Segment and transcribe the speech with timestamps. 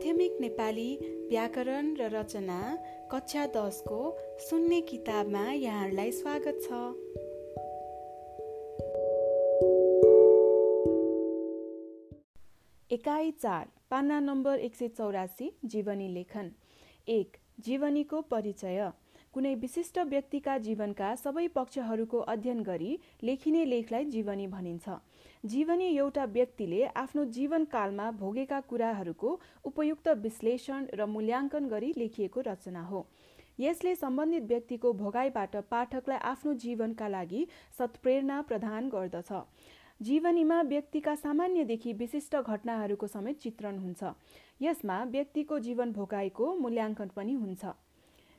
[0.00, 0.96] माध्यमिक नेपाली
[1.28, 2.76] व्याकरण र रचना
[3.10, 3.98] कक्षा दसको
[4.40, 6.78] सुन्ने किताबमा यहाँहरूलाई स्वागत छ।
[12.90, 16.50] एकाइ चार पाना नम्बर एक सय चौरासी जीवनी लेखन।
[17.08, 18.88] एक जीवनीको परिचय।
[19.34, 24.94] कुनै विशिष्ट व्यक्तिका जीवनका सबै पक्षहरूको अध्ययन गरी लेखिने लेखलाई जीवनी भनिन्छ।
[25.44, 29.30] जीवनी एउटा व्यक्तिले आफ्नो जीवनकालमा भोगेका कुराहरूको
[29.70, 33.02] उपयुक्त विश्लेषण र मूल्याङ्कन गरी लेखिएको रचना हो।
[33.58, 37.42] यसले सम्बन्धित व्यक्तिको भोगाइबाट पाठकलाई आफ्नो जीवनका लागि
[37.78, 39.30] सत्प्रेरणा प्रदान गर्दछ।
[40.00, 44.12] जीवनीमा व्यक्तिका सामान्यदेखि विशिष्ट घटनाहरूको समेत चित्रण हुन्छ।
[44.62, 47.72] यसमा व्यक्तिको जीवन भोगाइको मूल्याङ्कन पनि हुन्छ।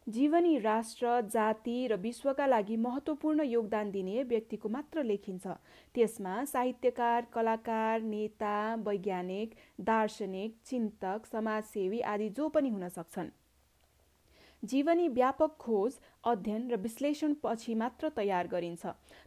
[0.08, 5.48] जीवनी राष्ट्र जाति र विश्वका लागि महत्त्वपूर्ण योगदान दिने व्यक्तिको मात्र लेखिन्छ।
[5.96, 13.30] त्यसमा साहित्यकार कलाकार नेता वैज्ञानिक दार्शनिक चिन्तक समाजसेवी आदि जो पनि हुन सक्छन्।
[14.64, 15.94] जीवनी व्यापक खोज
[16.24, 18.86] अध्ययन र विश्लेषण पछि मात्र तयार गरिन्छ।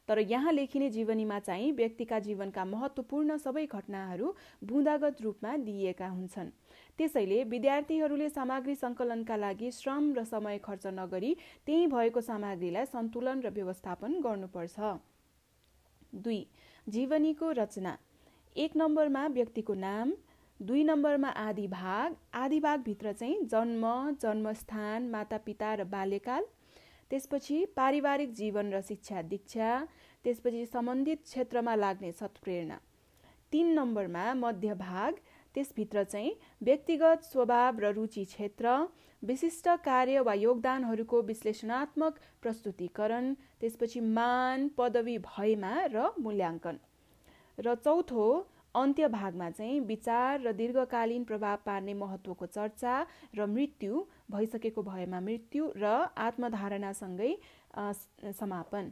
[0.09, 6.51] तर यहाँ लेखिने जीवनीमा चाहिँ व्यक्तिका जीवनका महत्त्वपूर्ण सबै घटनाहरू बुँदागत रूपमा दिइएका हुन्छन्।
[6.99, 11.33] त्यसैले विद्यार्थीहरूले सामग्री सङ्कलनका लागि श्रम र समय खर्च नगरी
[11.67, 14.93] त्यही भएको सामग्रीलाई सन्तुलन र व्यवस्थापन गर्नुपर्छ।
[16.15, 16.41] दुई
[16.87, 17.97] जीवनीको रचना।
[18.57, 20.13] एक नम्बरमा व्यक्तिको नाम
[20.61, 23.85] दुई नम्बरमा आदि भाग आदि भागभित्र चाहिँ जन्म
[24.23, 26.47] जन्मस्थान मातापिता र बाल्यकाल।
[27.11, 29.71] त्यसपछि पारिवारिक जीवन र शिक्षा दीक्षा।
[30.25, 32.79] त्यसपछि सम्बन्धित क्षेत्रमा लाग्ने सत्प्रेरणा।
[33.53, 35.19] तिन नम्बरमा मध्य भाग
[35.55, 38.77] त्यसभित्र चाहिँ व्यक्तिगत स्वभाव र रुचि क्षेत्र
[39.23, 46.77] विशिष्ट कार्य वा योगदानहरूको विश्लेषणात्मक प्रस्तुतिकरण त्यसपछि मान पदवी भएमा र मूल्याङ्कन।
[47.59, 48.27] र चौथो
[48.75, 52.95] अन्त्य भागमा चाहिँ विचार र दीर्घकालीन प्रभाव पार्ने महत्त्वको चर्चा
[53.39, 55.85] र मृत्यु भइसकेको भएमा मृत्यु र
[56.19, 57.33] आत्मधारणासँगै
[58.35, 58.91] समापन।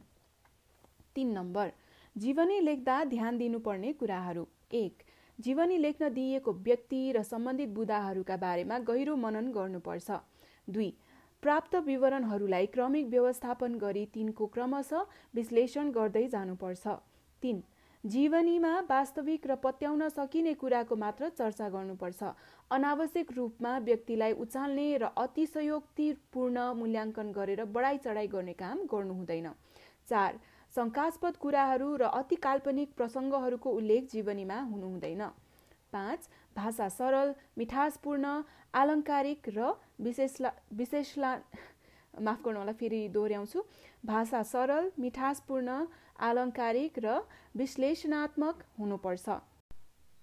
[1.15, 1.73] तिन नम्बर
[2.17, 5.03] जीवनी लेख्दा ध्यान दिनुपर्ने कुराहरू। एक
[5.38, 10.10] जीवनी लेख्न दिइएको व्यक्ति र सम्बन्धित बुदाहरूका बारेमा गहिरो मनन गर्नुपर्छ।
[10.69, 10.93] दुई
[11.43, 16.87] प्राप्त विवरणहरूलाई क्रमिक व्यवस्थापन गरी तिनको क्रमशः विश्लेषण गर्दै जानुपर्छ।
[17.43, 17.62] तिन
[18.04, 22.22] जीवनीमा वास्तविक र पत्याउन सकिने कुराको मात्र चर्चा गर्नुपर्छ।
[22.70, 29.49] अनावश्यक रूपमा व्यक्तिलाई उचाल्ने र अतिशयोक्तिपूर्ण मूल्याङ्कन गरेर बढाइ चढाइ गर्ने काम गर्नु हुँदैन।
[30.09, 30.38] चार
[30.77, 35.22] शङ्कास्पद कुराहरू र अति काल्पनिक प्रसङ्गहरूको उल्लेख जीवनीमा हुनु हुँदैन
[35.93, 38.27] पाँच भाषा सरल मिठासपूर्ण
[38.75, 41.32] आलङ्कारिक र विशेषला विशेषला
[42.21, 43.61] माफ गर्नु होला फेरि दोहोऱ्याउँछु।
[44.06, 45.77] भाषा सरल मिठासपूर्ण
[46.28, 47.19] आलङ्कारिक र
[47.56, 49.37] विश्लेषणात्मक हुनुपर्छ।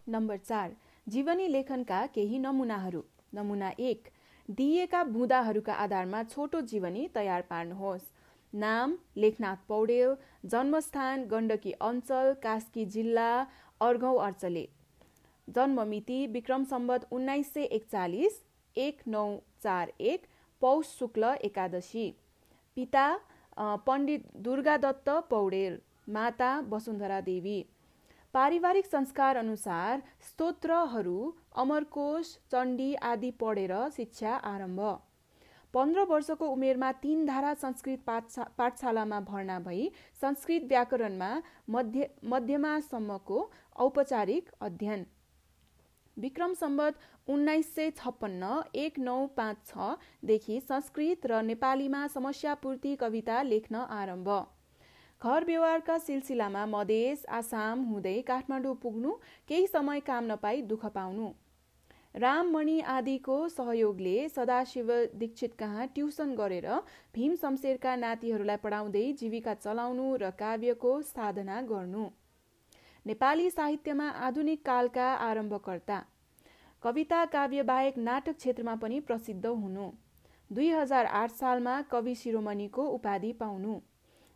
[0.10, 0.70] नम्बर चार
[1.08, 3.02] जीवनी लेखनका केही नमुनाहरू।
[3.34, 4.08] नमुना एक
[4.50, 8.12] दिइएका बुँदाहरूका आधारमा छोटो जीवनी तयार पार्नुहोस्।
[8.54, 10.14] नाम लेखनाथ पौडेल
[10.46, 13.32] जन्मस्थान गण्डकी अञ्चल कास्की जिल्ला
[13.82, 14.68] अर्घौ अर्चले।
[15.48, 18.42] जन्ममिति विक्रम सम्बत उन्नाइस सय एकचालिस
[18.76, 19.26] एक नौ
[19.64, 20.26] चार एक
[20.62, 22.10] पौष शुक्ल एकादशी।
[22.78, 23.08] पिता
[23.86, 25.78] पण्डित दुर्गादत्त पौडेल
[26.10, 27.60] माता वसुन्धरा देवी।
[28.34, 34.82] पारिवारिक संस्कार अनुसार स्तोत्रहरू अमरकोश चण्डी आदि पढेर शिक्षा आरम्भ।
[35.74, 39.90] पन्ध्र वर्षको उमेरमा तीन धारा संस्कृत पाठशा पाठशालामा भर्ना भई
[40.22, 41.30] संस्कृत व्याकरणमा
[41.70, 43.40] मध्य मध्यमासम्मको
[43.76, 45.06] औपचारिक अध्ययन।
[46.18, 53.76] विक्रम सम्बत उन्नाइस सय छप्पन्न एक नौ पाँच छदेखि संस्कृत र नेपालीमा समस्यापूर्ति कविता लेख्न
[53.76, 54.30] आरम्भ।
[55.22, 59.12] घर व्यवहारका सिलसिलामा मधेस आसाम हुँदै काठमाडौँ पुग्नु
[59.48, 61.30] केही समय काम नपाई दुःख पाउनु।
[62.16, 66.68] राममणि आदिको सहयोगले सदाशिव दीक्षित कहाँ ट्युसन गरेर
[67.16, 72.06] भीम शमशेरका नातिहरूलाई पढाउँदै जीविका चलाउनु र काव्यको साधना गर्नु।
[73.06, 76.00] नेपाली साहित्यमा आधुनिक कालका आरम्भकर्ता।
[76.84, 79.92] कविता काव्य बाहेक नाटक क्षेत्रमा पनि प्रसिद्ध हुनु।
[80.52, 83.80] दुई हजार आठ सालमा कवि शिरोमणिको उपाधि पाउनु।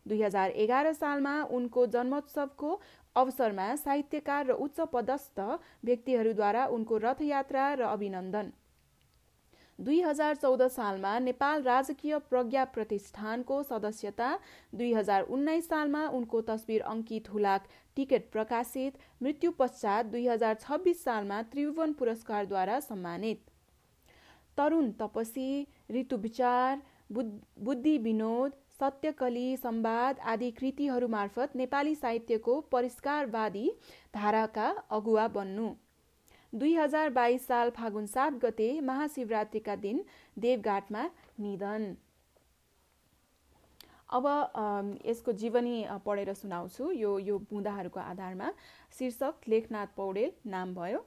[0.06, 2.80] दुई हजार एघार सालमा उनको जन्मोत्सवको
[3.16, 5.40] अवसरमा साहित्यकार र उच्च पदस्थ
[5.84, 8.52] व्यक्तिहरूद्वारा उनको रथयात्रा र अभिनन्दन।
[9.78, 14.28] दुई हजार चौध सालमा नेपाल राजकीय प्रज्ञा प्रतिष्ठानको सदस्यता
[14.72, 17.66] दुई हजार उन्नाइस सालमा उनको तस्बिर अङ्कित हुलाक
[17.96, 23.40] टिकट प्रकाशित मृत्यु पश्चात दुई हजार छब्बिस सालमा त्रिभुवन पुरस्कारद्वारा सम्मानित।
[24.58, 25.48] तरुण तपसी
[25.92, 26.82] ऋतु विचार
[27.12, 33.70] बुद्धि विनोद सत्यकली संवाद आदि कृतिहरू मार्फत नेपाली साहित्यको परिष्कारवादी
[34.14, 35.68] धाराका अगुवा बन्नु।
[36.52, 40.04] दुई हजार बाइस साल फागुन सात गते महाशिवरात्रिका दिन
[40.38, 41.04] देवघाटमा
[41.40, 41.94] निधन।
[44.10, 44.26] अब
[45.06, 48.52] यसको जीवनी पढेर सुनाउँछु। यो यो बुँदाहरूको आधारमा
[48.98, 51.04] शीर्षक लेखनाथ पौडेल नाम भयो।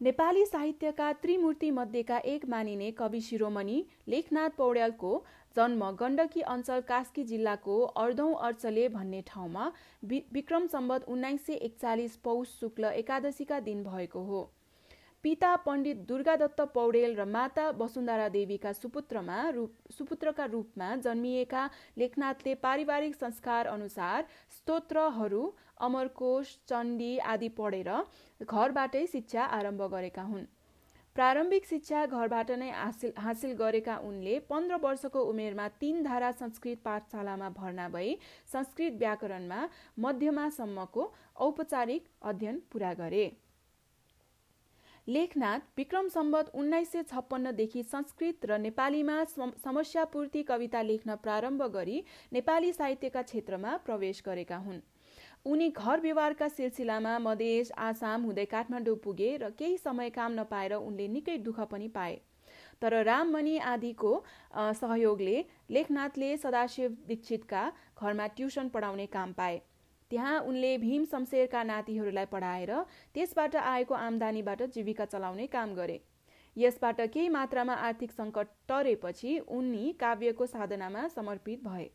[0.00, 5.10] नेपाली साहित्यका त्रिमूर्ति मध्येका एक मानिने कवि शिरोमणि लेखनाथ पौड्यालको
[5.56, 9.70] जन्म गण्डकी अञ्चल कास्की जिल्लाको अर्धौँ अर्चले भन्ने ठाउँमा
[10.04, 14.42] विक्रम सम्बत उन्नाइस सय एकचालिस पौष शुक्ल एकादशीका दिन भएको हो।
[15.24, 21.68] पिता पण्डित दुर्गादत्त पौडेल र माता वसुन्धरा देवीका सुपुत्रमा रूप सुपुत्रका रूपमा जन्मिएका
[21.98, 25.42] लेखनाथले पारिवारिक संस्कार अनुसार स्तोत्रहरू
[25.80, 27.90] अमरकोश चण्डी आदि पढेर
[28.40, 30.44] घरबाटै शिक्षा आरम्भ गरेका हुन्।
[31.16, 37.48] प्रारम्भिक शिक्षा घरबाट नै हासिल हासिल गरेका उनले पन्ध्र वर्षको उमेरमा तीन धारा संस्कृत पाठशालामा
[37.50, 38.14] भर्ना भई
[38.52, 39.60] संस्कृत व्याकरणमा
[39.98, 41.06] मध्यमासम्मको
[41.40, 43.24] औपचारिक अध्ययन पुरा गरे।
[45.06, 49.16] लेखनाथ विक्रम सम्बत उन्नाइस सय छप्पन्नदेखि संस्कृत र नेपालीमा
[49.64, 52.02] समस्यापूर्ति कविता लेख्न प्रारम्भ गरी
[52.32, 54.80] नेपाली साहित्यका क्षेत्रमा प्रवेश गरेका हुन्।
[55.46, 61.06] उनी घर व्यवहारका सिलसिलामा मधेस आसाम हुँदै काठमाडौँ पुगे र केही समय काम नपाएर उनले
[61.08, 62.18] निकै दुःख पनि पाए।
[62.82, 64.12] तर राममणि आदिको
[64.76, 65.36] सहयोगले
[65.70, 67.62] लेखनाथले सदाशिव दीक्षितका
[67.98, 69.60] घरमा ट्युसन पढाउने काम पाए।
[70.10, 72.72] त्यहाँ उनले भीम शमशेरका नातिहरूलाई पढाएर
[73.14, 75.98] त्यसबाट आएको आम्दानीबाट जीविका चलाउने काम गरे।
[76.56, 81.88] यसबाट केही मात्रामा आर्थिक सङ्कट टरेपछि उनी काव्यको साधनामा समर्पित भए।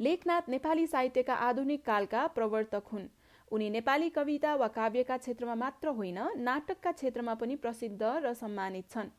[0.00, 3.06] लेखनाथ नेपाली साहित्यका आधुनिक कालका प्रवर्तक हुन्।
[3.52, 9.10] उनी नेपाली कविता वा काव्यका क्षेत्रमा मात्र होइन नाटकका क्षेत्रमा पनि प्रसिद्ध र सम्मानित छन्।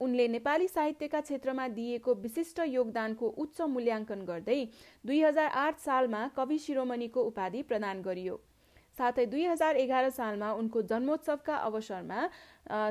[0.00, 4.60] उनले नेपाली साहित्यका क्षेत्रमा दिएको विशिष्ट योगदानको उच्च मूल्याङ्कन गर्दै
[5.04, 8.40] दुई हजार आठ सालमा कवि शिरोमणिको उपाधि प्रदान गरियो।
[8.98, 12.28] साथै दुई हजार एघार सालमा उनको जन्मोत्सवका अवसरमा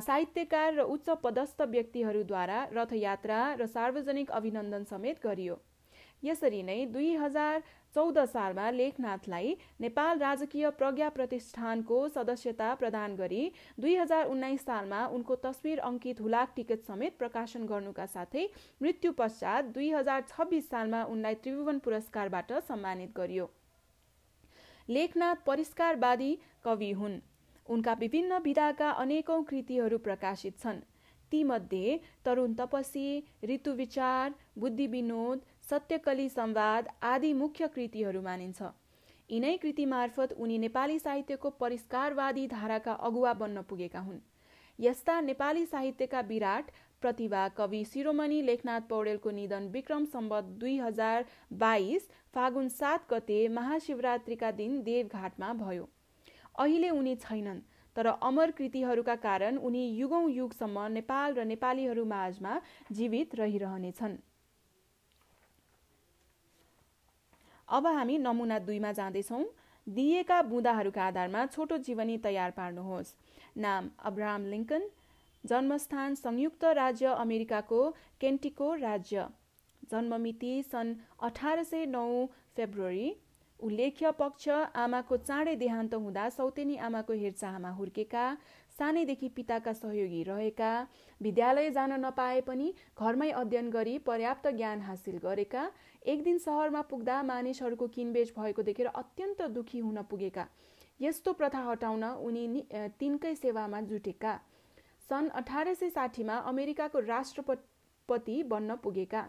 [0.01, 5.56] साहित्यकार र उच्च पदस्थ व्यक्तिहरूद्वारा रथयात्रा र सार्वजनिक अभिनन्दन समेत गरियो।
[6.24, 7.62] यसरी नै दुई हजार
[7.96, 13.44] चौध सालमा लेखनाथलाई नेपाल राजकीय प्रज्ञा प्रतिष्ठानको सदस्यता प्रदान गरी
[13.80, 18.48] दुई हजार उन्नाइस सालमा उनको तस्विर अङ्कित हुलाक टिकट समेत प्रकाशन गर्नुका साथै
[18.81, 23.50] मृत्यु पश्चात दुई हजार छब्बिस सालमा उनलाई त्रिभुवन पुरस्कारबाट सम्मानित गरियो।
[24.90, 26.34] लेखनाथ परिष्कारवादी
[26.64, 27.18] कवि हुन्।
[27.68, 30.86] उनका विभिन्न विधाका अनेकौं कृतिहरू प्रकाशित छन्।
[31.31, 33.08] तीमध्ये तरुण तपसी
[33.44, 38.62] ऋतु विचार बुद्धि विनोद सत्यकली संवाद आदि मुख्य कृतिहरू मानिन्छ।
[39.30, 44.19] यिनै कृति मार्फत उनी नेपाली साहित्यको परिष्कारवादी धाराका अगुवा बन्न पुगेका हुन्।
[44.80, 46.72] यस्ता नेपाली साहित्यका विराट
[47.02, 51.25] प्रतिभा कवि शिरोमणि लेखनाथ पौडेलको निधन विक्रम सम्बत दुई हजार
[51.56, 55.90] बाइस फागुन सात गते महाशिवरात्रिका दिन देवघाटमा भयो।
[56.60, 57.60] अहिले उनी छैनन्
[57.96, 62.60] तर अमर कृतिहरूका कारण उनी युगौं युगसम्म नेपाल र नेपालीहरू माझमा
[62.92, 64.18] जीवित रहिरहनेछन्।
[67.69, 69.44] अब हामी नमुना दुईमा जाँदैछौँ।
[69.88, 73.14] दिएका बुँदाहरूका आधारमा छोटो जीवनी तयार पार्नुहोस्।
[73.58, 74.90] नाम अब्राहम लिङ्कन
[75.44, 77.80] जन्मस्थान संयुक्त राज्य अमेरिकाको
[78.22, 79.28] केन्टिको राज्य।
[79.92, 82.25] जन्ममिति सन् अठार सय नौ
[82.58, 83.16] फेब्रुअरी।
[83.60, 88.26] उल्लेख्य पक्ष आमाको चाँडै देहान्त हुँदा सौतेनी आमाको हेरचाहमा हुर्केका
[88.80, 90.72] सानैदेखि पिताका सहयोगी रहेका
[91.22, 92.68] विद्यालय जान नपाए पनि
[92.98, 95.64] घरमै अध्ययन गरी पर्याप्त ज्ञान हासिल गरेका
[96.06, 100.46] एक दिन सहरमा पुग्दा मानिसहरूको किनबेच भएको देखेर अत्यन्त दुखी हुन पुगेका।
[101.00, 102.46] यस्तो प्रथा हटाउन उनी
[103.00, 104.36] तिनकै सेवामा जुटेका।
[105.10, 109.24] सन् अठार सय साठीमा अमेरिकाको राष्ट्रपति बन्न पुगेका।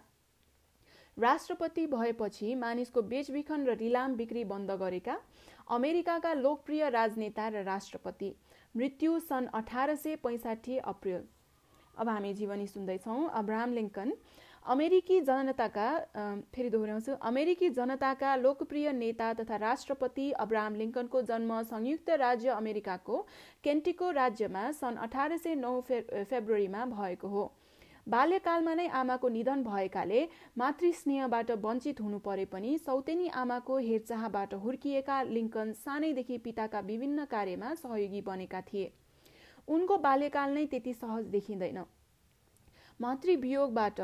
[1.16, 5.16] राष्ट्रपति भएपछि मानिसको बेचबिखन र रिलाम बिक्री बन्द गरेका।
[5.70, 8.30] अमेरिकाका लोकप्रिय राजनेता र राष्ट्रपति।
[8.74, 11.22] मृत्यु सन् अठार सय पैँसाठी अप्रिल।
[11.94, 14.12] अब हामी जीवनी सुन्दैछौँ अब्राहम लिङ्कन
[14.66, 15.88] अमेरिकी जनताका
[16.54, 23.26] फेरि दोहोऱ्याउँछु। अमेरिकी जनताका लोकप्रिय नेता तथा राष्ट्रपति अब्राहम लिङ्कनको जन्म संयुक्त राज्य अमेरिकाको
[23.64, 27.44] केन्टिको राज्यमा सन् अठार सय नौ फे फेब्रुअरीमा भएको हो।
[28.08, 30.20] बाल्यकालमा नै आमाको निधन भएकाले
[30.58, 38.20] मातृस्नेहबाट वञ्चित हुनु परे पनि सौतेनी आमाको हेरचाहबाट हुर्किएका लिङ्कन सानैदेखि पिताका विभिन्न कार्यमा सहयोगी
[38.28, 38.86] बनेका थिए।
[39.68, 41.84] उनको बाल्यकाल नै त्यति सहज देखिँदैन।
[43.00, 44.00] मातृवियोगबाट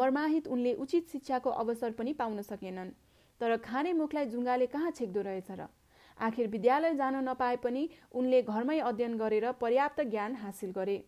[0.00, 2.92] मर्माहित उनले उचित शिक्षाको अवसर पनि पाउन सकेनन्।
[3.40, 5.70] तर खाने मुखलाई जुङ्गाले कहाँ छेक्दो रहेछ र?
[6.18, 11.02] आखिर विद्यालय जान नपाए पनि उनले घरमै अध्ययन गरेर पर्याप्त ज्ञान हासिल गरे।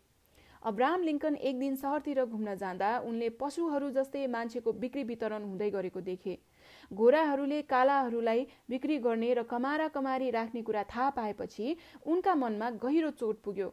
[0.65, 6.01] अब्राहम लिङ्कन एक दिन सहरतिर घुम्न जाँदा उनले पशुहरू जस्तै मान्छेको बिक्री वितरण हुँदै गरेको
[6.03, 6.37] देखे।
[6.91, 13.43] घोडाहरूले कालाहरूलाई बिक्री गर्ने र कमारा कमारी राख्ने कुरा थाहा पाएपछि उनका मनमा गहिरो चोट
[13.45, 13.69] पुग्यो।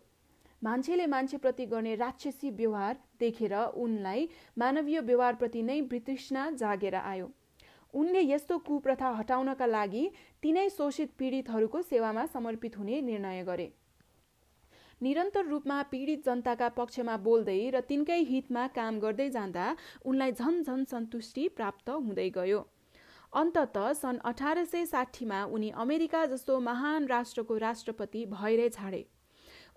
[0.62, 7.32] मान्छेले मान्छेप्रति गर्ने राक्षसी व्यवहार देखेर उनलाई मानवीय व्यवहारप्रति नै वितृष्णा जागेर आयो।
[7.94, 10.04] उनले यस्तो कुप्रथा हटाउनका लागि
[10.44, 13.72] तिनै शोषित पीडितहरूको सेवामा समर्पित हुने निर्णय गरे।
[15.02, 19.66] निरन्तर रूपमा पीडित जनताका पक्षमा बोल्दै र तिनकै हितमा काम गर्दै जाँदा
[20.06, 22.60] उनलाई झन झन सन्तुष्टि प्राप्त हुँदै गयो।
[23.34, 29.02] अन्तत सन् अठार सय साठीमा उनी अमेरिका जस्तो महान राष्ट्रको राष्ट्रपति भएरै छाडे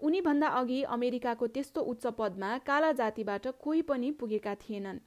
[0.02, 4.98] उनीभन्दा अघि अमेरिकाको त्यस्तो उच्च पदमा काला जातिबाट कोही पनि पुगेका थिएनन्।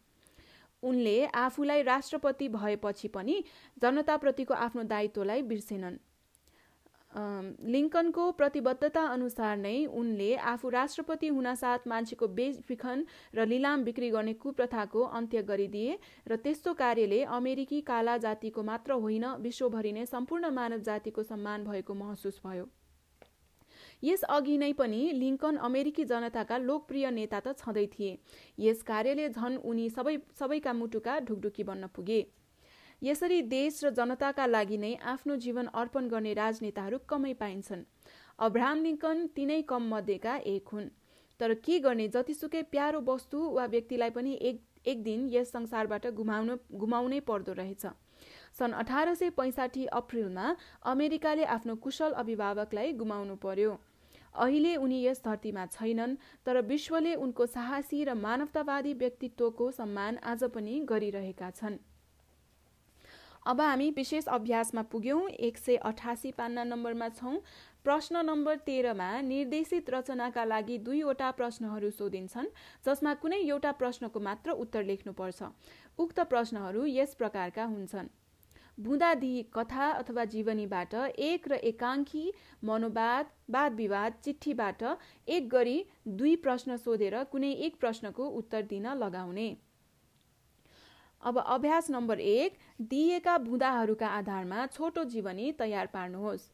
[0.83, 3.43] उनले आफूलाई राष्ट्रपति भएपछि पनि
[3.81, 5.97] जनताप्रतिको आफ्नो दायित्वलाई बिर्सेनन्।
[7.13, 15.03] लिङ्कनको प्रतिबद्धता अनुसार नै उनले आफू राष्ट्रपति हुनासाथ मान्छेको बेचबिखन र लिलाम बिक्री गर्ने कुप्रथाको
[15.19, 15.97] अन्त्य गरिदिए
[16.27, 21.93] र त्यस्तो कार्यले अमेरिकी काला जातिको मात्र होइन विश्वभरि नै सम्पूर्ण मानव जातिको सम्मान भएको
[21.95, 22.67] महसुस भयो।
[24.03, 28.17] यस अघि नै पनि लिङ्कन अमेरिकी जनताका लोकप्रिय नेता त छँदै थिए।
[28.59, 32.19] यस कार्यले झन् उनी सबै सबैका मुटुका ढुकढुकी बन्न पुगे।
[33.01, 37.83] यसरी देश र जनताका लागि नै आफ्नो जीवन अर्पण गर्ने राजनेताहरू कमै पाइन्छन्।
[38.39, 40.87] अब्राहम लिङ्कन तिनै कम मध्येका एक हुन्।
[41.39, 46.55] तर के गर्ने जतिसुकै प्यारो वस्तु वा व्यक्तिलाई पनि एक एक दिन यस संसारबाट गुमाउनु
[46.75, 47.85] गुमाउनै पर्दो रहेछ।
[48.59, 50.55] सन् अठार सय पैँसाठी अप्रिलमा
[50.91, 53.75] अमेरिकाले आफ्नो कुशल अभिभावकलाई गुमाउनु पर्यो।
[54.45, 60.79] अहिले उनी यस धरतीमा छैनन् तर विश्वले उनको साहसी र मानवतावादी व्यक्तित्वको सम्मान आज पनि
[60.89, 61.77] गरिरहेका छन्।
[63.47, 67.35] अब हामी विशेष अभ्यासमा पुग्यौँ। एक सय अठासी पान्ना नम्बरमा छौँ।
[67.85, 72.47] प्रश्न नम्बर तेह्रमा निर्देशित रचनाका लागि दुईवटा प्रश्नहरू सोधिन्छन्
[72.85, 75.43] जसमा कुनै एउटा प्रश्नको मात्र उत्तर लेख्नुपर्छ।
[75.99, 78.09] उक्त प्रश्नहरू यस प्रकारका हुन्छन्।
[78.77, 82.25] बुँदादी कथा अथवा जीवनीबाट एक र एकाङ्की
[82.63, 84.83] मनोवाद वाद विवाद चिठीबाट
[85.27, 85.77] एक गरी
[86.09, 89.47] दुई प्रश्न सोधेर कुनै एक प्रश्नको उत्तर दिन लगाउने।
[91.23, 92.57] अब अभ्यास नम्बर एक
[92.89, 96.49] दिएका बुँदाहरूका आधारमा छोटो जीवनी तयार पार्नुहोस्।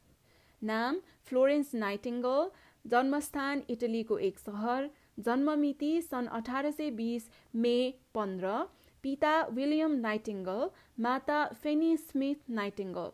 [0.61, 2.51] नाम फ्लोरेन्स नाइटिङ्गल
[2.85, 4.89] जन्मस्थान इटलीको एक सहर
[5.19, 7.75] जन्ममिति सन् अठार सय बिस मे
[8.15, 8.53] पन्ध्र
[9.03, 13.11] पिता विलियम नाइटिङ्गल माता फेनी स्मिथ नाइटिङ्गल।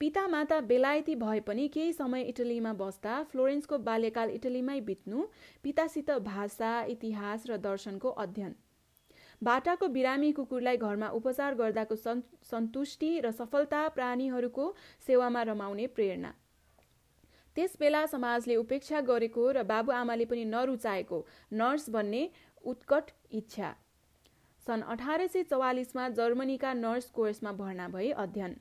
[0.00, 5.26] पिता माता बेलायती भए पनि केही समय इटलीमा बस्दा फ्लोरेन्सको बाल्यकाल इटलीमै बित्नु
[5.64, 8.54] पितासित भाषा इतिहास र दर्शनको अध्ययन।
[9.42, 14.74] बाटाको बिरामी कुकुरलाई घरमा उपचार गर्दाको सन्तुष्टि र सफलता प्राणीहरूको
[15.06, 16.32] सेवामा रमाउने प्रेरणा।
[17.56, 21.18] त्यस बेला समाजले उपेक्षा गरेको र बाबुआमाले पनि नरुचाएको
[21.54, 22.22] नर्स बन्ने
[22.64, 23.74] उत्कट इच्छा।
[24.66, 28.56] सन् अठार सय चौवालिसमा जर्मनीका नर्स कोर्समा भर्ना भई अध्ययन।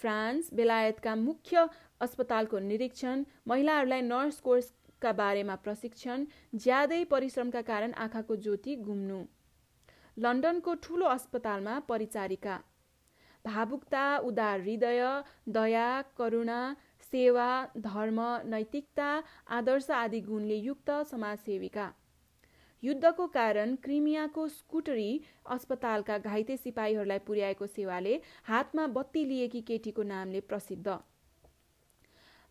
[0.00, 1.68] फ्रान्स बेलायतका मुख्य
[2.00, 9.24] अस्पतालको निरीक्षण महिलाहरूलाई नर्स कोर्सका बारेमा प्रशिक्षण ज्यादै परिश्रमका कारण आँखाको ज्योति गुम्नु।
[10.16, 12.56] लन्डनको ठुलो अस्पतालमा परिचारिका।
[13.44, 15.00] भावुकता उदार हृदय
[15.48, 16.60] दया करुणा
[17.12, 19.08] सेवा धर्म नैतिकता
[19.50, 21.90] आदर्श आदि गुणले युक्त समाजसेविका।
[22.82, 25.10] युद्धको कारण क्रिमियाको स्कुटरी
[25.46, 30.96] अस्पतालका घाइते सिपाहीहरूलाई पुर्याएको सेवाले हातमा बत्ती लिएकी केटीको नामले प्रसिद्ध।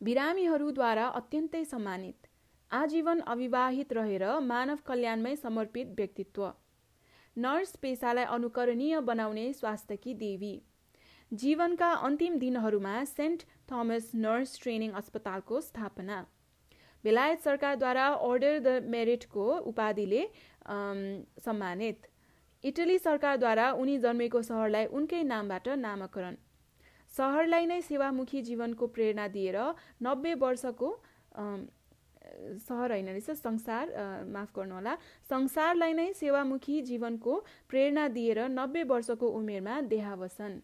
[0.01, 2.27] बिरामीहरूद्वारा अत्यन्तै सम्मानित।
[2.71, 6.47] आजीवन अविवाहित रहेर मानव कल्याणमै समर्पित व्यक्तित्व।
[7.37, 10.53] नर्स पेसालाई अनुकरणीय बनाउने स्वास्थ्यकी देवी।
[11.31, 16.17] जीवनका अन्तिम दिनहरूमा सेन्ट थोमस नर्स ट्रेनिङ अस्पतालको स्थापना।
[17.03, 20.21] बेलायत सरकारद्वारा अर्डर द मेरिटको उपाधिले
[21.41, 22.07] सम्मानित।
[22.63, 26.35] इटली सरकारद्वारा उनी जन्मेको सहरलाई उनकै नामबाट नामाकरण।
[27.13, 29.57] सहरलाई नै सेवामुखी जीवनको प्रेरणा दिएर
[30.03, 30.89] नब्बे वर्षको
[32.59, 33.85] सहर होइन रहेछ। संसार
[34.27, 34.95] माफ गर्नुहोला।
[35.29, 37.33] संसारलाई नै सेवामुखी जीवनको
[37.69, 40.59] प्रेरणा दिएर नब्बे वर्षको उमेरमा देहावसन।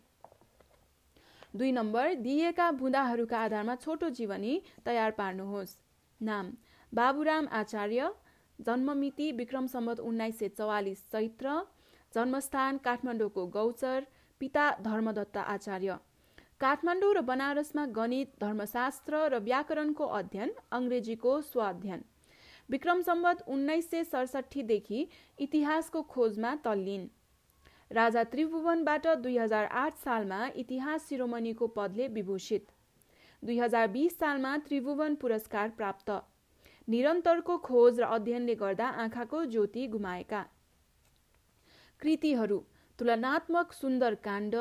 [1.55, 4.53] दुई नम्बर दिएका बुँदाहरूका आधारमा छोटो जीवनी
[4.85, 5.77] तयार पार्नुहोस्।
[6.21, 6.51] नाम
[6.93, 8.11] बाबुराम आचार्य
[8.59, 11.61] जन्ममिति विक्रम सम्बत उन्नाइस सय चौवालिस चैत्र
[12.13, 14.05] जन्मस्थान काठमाडौँको गौचर
[14.41, 15.97] पिता धर्मदत्त आचार्य।
[16.61, 22.03] काठमाडौँ र बनारसमा गणित धर्मशास्त्र र व्याकरणको अध्ययन अङ्ग्रेजीको स्वाध्ययन।
[22.69, 24.99] विक्रम सम्बत उन्नाइस सय सडसठीदेखि
[25.39, 27.07] इतिहासको खोजमा तल्लीन।
[27.91, 32.69] राजा त्रिभुवनबाट दुई हजार आठ सालमा इतिहास शिरोमणिको पदले विभूषित।
[33.43, 36.21] दुई हजार बिस सालमा त्रिभुवन पुरस्कार प्राप्त।
[36.87, 40.45] निरन्तरको खोज र अध्ययनले गर्दा आँखाको ज्योति गुमाएका।
[42.01, 42.63] कृतिहरू
[42.99, 44.55] तुलनात्मक सुन्दर काण्ड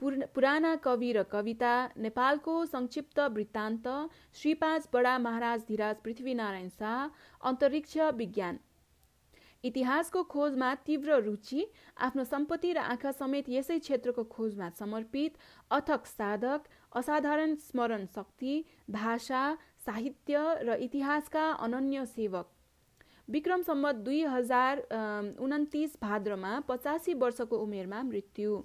[0.00, 3.88] पुराना कवि र कविता नेपालको संक्षिप्त वृत्तान्त
[4.36, 8.58] श्री पाँच बडा महाराज धीराज पृथ्वीनारायण शाह अन्तरिक्ष विज्ञान।
[9.64, 11.66] इतिहासको खोजमा तीव्र रुचि
[11.98, 15.38] आफ्नो सम्पत्ति र आँखा समेत यसै क्षेत्रको खोजमा समर्पित
[15.70, 19.42] अथक साधक असाधारण स्मरण शक्ति भाषा
[19.86, 22.46] साहित्य र इतिहासका अनन्य सेवक।
[23.28, 24.78] विक्रम सम्मत दुई हजार
[25.40, 28.62] उन्तिस भाद्रमा पचासी वर्षको उमेरमा मृत्यु।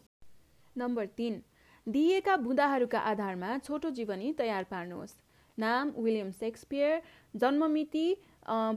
[0.75, 1.41] नम्बर तिन
[1.87, 5.15] दिइएका बुँदाहरूका आधारमा छोटो जीवनी तयार पार्नुहोस्।
[5.57, 7.01] नाम विलियम सेक्सपियर
[7.33, 8.07] जन्ममिति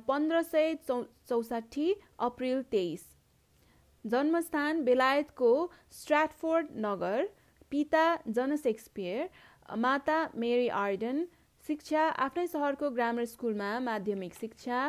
[0.08, 3.04] पन्ध्र सय चौ चौसाठी अप्रिल तेइस।
[4.04, 5.50] जन्मस्थान बेलायतको
[5.92, 7.28] स्ट्राटफोर्ड नगर
[7.72, 11.26] पिता जन सेक्सपियर माता मेरी आर्डन
[11.64, 14.80] शिक्षा आफ्नै सहरको ग्रामर स्कुलमा माध्यमिक शिक्षा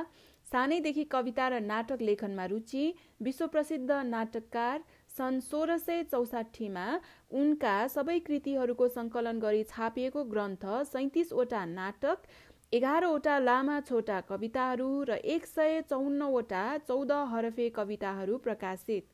[0.47, 2.83] सानैदेखि कविता र नाटक लेखनमा रुचि
[3.23, 4.83] विश्वप्रसिद्ध नाटककार
[5.17, 6.85] सन् सोह्र सय चौसाठीमा
[7.33, 12.27] उनका सबै कृतिहरूको सङ्कलन गरी छापिएको ग्रन्थ सैतिसवटा नाटक
[12.73, 19.11] एघारवटा लामा छोटा कविताहरू र एक सय चौन्नवटा चौध हरफे कविताहरू प्रकाशित।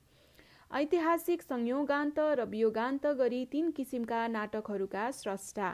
[0.71, 5.71] ऐतिहासिक संयोगान्त र वियोगान्त गरी तीन किसिमका नाटकहरूका स्रष्टा।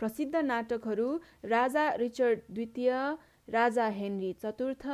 [0.00, 1.08] प्रसिद्ध नाटकहरू
[1.46, 2.92] राजा रिचर्ड द्वितीय
[3.48, 4.86] राजा हेनरी चतुर्थ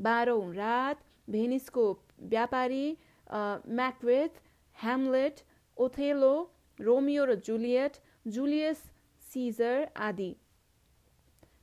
[0.00, 1.84] बाह्रौँ रात भेनिसको
[2.30, 2.86] व्यापारी
[3.30, 4.40] म्याकवेथ
[4.76, 5.40] ह्यामलेट
[5.76, 6.34] ओथेलो
[6.78, 7.96] रोमियो र जुलियट
[8.28, 8.82] जुलियस
[9.22, 10.32] सिजर आदि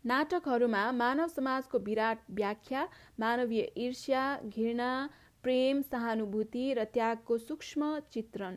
[0.05, 2.85] नाटकहरूमा मानव समाजको विराट व्याख्या
[3.19, 4.91] मानवीय ईर्ष्या घृणा
[5.43, 8.55] प्रेम सहानुभूति र त्यागको सूक्ष्म चित्रण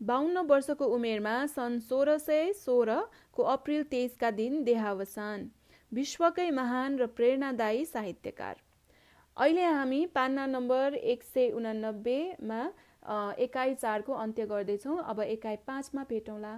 [0.00, 5.48] बाहन्न वर्षको उमेरमा सन् सोह्र सय सोह्रको अप्रिल तेइसका दिन देहावसान
[5.92, 8.62] विश्वकै महान र प्रेरणादायी साहित्यकार
[9.36, 12.58] अहिले हामी पान्ना नम्बर एक सय उनानब्बेमा
[13.38, 16.52] एकाइ चारको अन्त्य गर्दैछौँ। अब एकाइ पाँचमा भेटौँला।